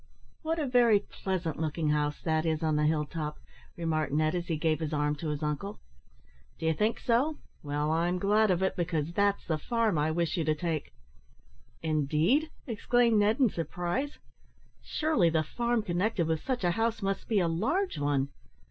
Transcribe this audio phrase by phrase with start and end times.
[0.41, 3.37] "What a very pleasant looking house that is on the hill top!"
[3.77, 5.79] remarked Ned, as he gave his arm to his uncle.
[6.57, 7.37] "D'you think so?
[7.61, 10.91] Well, I'm glad of it, because that's the farm I wish you to take."
[11.83, 14.17] "Indeed!" exclaimed Ned, in surprise.
[14.81, 18.29] "Surely the farm connected with such a house must be a large one?"